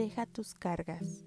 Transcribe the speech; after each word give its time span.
deja 0.00 0.24
tus 0.24 0.54
cargas. 0.54 1.26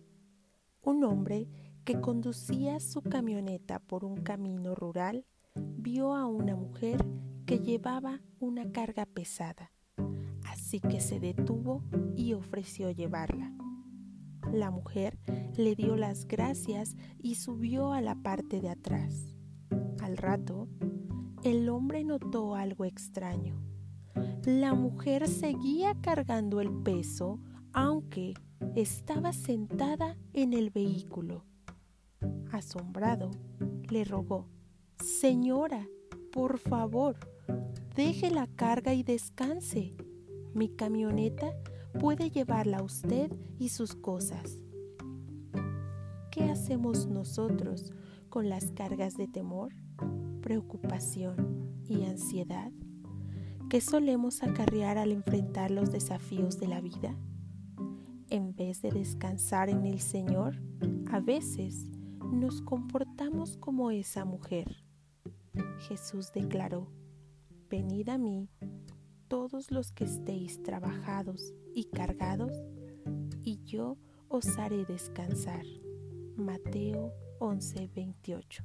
Un 0.81 1.03
hombre 1.03 1.47
que 1.85 2.01
conducía 2.01 2.79
su 2.79 3.03
camioneta 3.03 3.77
por 3.77 4.03
un 4.03 4.23
camino 4.23 4.73
rural 4.73 5.27
vio 5.53 6.15
a 6.15 6.25
una 6.25 6.55
mujer 6.55 7.05
que 7.45 7.59
llevaba 7.59 8.19
una 8.39 8.71
carga 8.71 9.05
pesada, 9.05 9.71
así 10.47 10.79
que 10.79 11.01
se 11.01 11.19
detuvo 11.19 11.83
y 12.15 12.33
ofreció 12.33 12.89
llevarla. 12.89 13.53
La 14.51 14.71
mujer 14.71 15.19
le 15.55 15.75
dio 15.75 15.95
las 15.95 16.25
gracias 16.25 16.95
y 17.19 17.35
subió 17.35 17.93
a 17.93 18.01
la 18.01 18.15
parte 18.23 18.59
de 18.59 18.69
atrás. 18.69 19.35
Al 20.01 20.17
rato, 20.17 20.67
el 21.43 21.69
hombre 21.69 22.03
notó 22.03 22.55
algo 22.55 22.85
extraño. 22.85 23.61
La 24.45 24.73
mujer 24.73 25.27
seguía 25.27 25.93
cargando 26.01 26.59
el 26.59 26.71
peso, 26.81 27.39
aunque 27.73 28.33
estaba 28.75 29.33
sentada 29.33 30.15
en 30.33 30.53
el 30.53 30.69
vehículo. 30.69 31.43
Asombrado, 32.51 33.31
le 33.89 34.05
rogó, 34.05 34.47
Señora, 35.03 35.87
por 36.31 36.59
favor, 36.59 37.17
deje 37.95 38.31
la 38.31 38.47
carga 38.47 38.93
y 38.93 39.03
descanse. 39.03 39.95
Mi 40.53 40.69
camioneta 40.69 41.51
puede 41.99 42.29
llevarla 42.29 42.77
a 42.77 42.83
usted 42.83 43.31
y 43.59 43.69
sus 43.69 43.95
cosas. 43.95 44.59
¿Qué 46.31 46.45
hacemos 46.45 47.07
nosotros 47.07 47.91
con 48.29 48.49
las 48.49 48.71
cargas 48.71 49.15
de 49.17 49.27
temor, 49.27 49.73
preocupación 50.41 51.81
y 51.87 52.05
ansiedad 52.05 52.71
que 53.69 53.81
solemos 53.81 54.43
acarrear 54.43 54.97
al 54.97 55.11
enfrentar 55.11 55.71
los 55.71 55.91
desafíos 55.91 56.59
de 56.59 56.67
la 56.67 56.81
vida? 56.81 57.15
En 58.29 58.55
vez 58.55 58.81
de 58.81 58.91
descansar 58.91 59.69
en 59.69 59.85
el 59.85 59.99
Señor, 59.99 60.55
a 61.11 61.19
veces 61.19 61.89
nos 62.31 62.61
comportamos 62.61 63.57
como 63.57 63.91
esa 63.91 64.25
mujer. 64.25 64.83
Jesús 65.87 66.31
declaró, 66.33 66.87
Venid 67.69 68.09
a 68.09 68.17
mí 68.17 68.49
todos 69.27 69.71
los 69.71 69.91
que 69.91 70.03
estéis 70.03 70.61
trabajados 70.61 71.53
y 71.73 71.85
cargados, 71.85 72.51
y 73.43 73.63
yo 73.63 73.97
os 74.29 74.57
haré 74.57 74.85
descansar. 74.85 75.65
Mateo 76.35 77.11
11:28. 77.39 78.63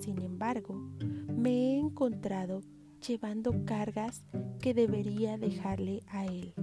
Sin 0.00 0.22
embargo, 0.22 0.74
me 1.36 1.50
he 1.50 1.78
encontrado 1.78 2.62
llevando 3.06 3.64
cargas 3.64 4.24
que 4.60 4.74
debería 4.74 5.38
dejarle 5.38 6.02
a 6.08 6.26
Él. 6.26 6.54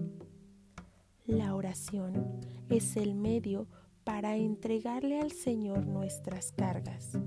La 1.27 1.55
oración 1.55 2.39
es 2.69 2.95
el 2.95 3.13
medio 3.13 3.67
para 4.05 4.37
entregarle 4.37 5.19
al 5.19 5.33
Señor 5.33 5.85
nuestras 5.85 6.53
cargas. 6.53 7.19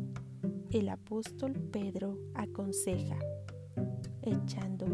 El 0.71 0.89
apóstol 0.89 1.53
Pedro 1.71 2.17
aconseja, 2.35 3.19
echando 4.23 4.87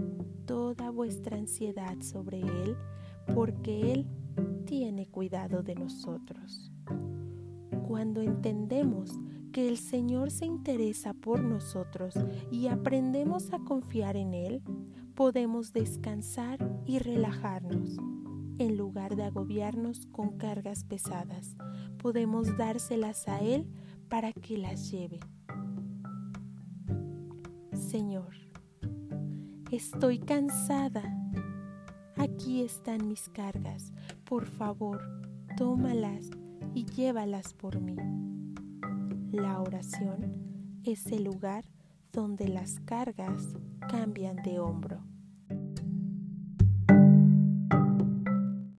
toda 0.45 0.91
vuestra 0.91 1.37
ansiedad 1.37 1.95
sobre 2.01 2.41
Él, 2.41 2.77
porque 3.33 3.93
Él 3.93 4.09
tiene 4.65 5.07
cuidado 5.07 5.62
de 5.62 5.77
nosotros. 5.77 6.73
Cuando 7.87 8.23
entendemos 8.23 9.12
que 9.53 9.69
el 9.69 9.79
Señor 9.79 10.33
se 10.33 10.47
interesa 10.47 11.15
por 11.15 11.45
nosotros 11.45 12.15
y 12.51 12.67
aprendemos 12.67 13.53
a 13.53 13.61
confiar 13.61 14.17
en 14.17 14.34
Él, 14.34 14.62
podemos 15.15 15.73
descansar 15.73 16.59
y 16.87 16.99
relajarnos. 16.99 18.01
En 18.59 18.77
lugar 18.77 19.17
de 19.17 19.25
agobiarnos 19.25 20.07
con 20.07 20.39
cargas 20.39 20.85
pesadas, 20.85 21.56
podemos 21.99 22.56
dárselas 22.56 23.28
a 23.28 23.41
Él 23.41 23.67
para 24.09 24.33
que 24.33 24.56
las 24.59 24.91
lleve. 24.91 25.21
Señor, 27.72 28.47
Estoy 29.72 30.21
cansada. 30.21 31.03
Aquí 32.17 32.62
están 32.62 33.09
mis 33.09 33.28
cargas. 33.28 33.93
Por 34.25 34.47
favor, 34.47 35.03
tómalas 35.56 36.31
y 36.73 36.84
llévalas 36.84 37.53
por 37.53 37.81
mí. 37.81 37.97
La 39.33 39.61
oración 39.61 40.81
es 40.84 41.06
el 41.06 41.25
lugar 41.25 41.65
donde 42.12 42.47
las 42.47 42.78
cargas 42.81 43.56
cambian 43.91 44.37
de 44.37 44.61
hombro. 44.61 45.00